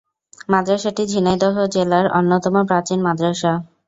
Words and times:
মাদ্রাসাটি 0.49 1.03
ঝিনাইদহ 1.11 1.55
জেলার 1.75 2.05
অন্যতম 2.19 2.55
প্রাচীন 2.69 2.99
মাদ্রাসা। 3.07 3.51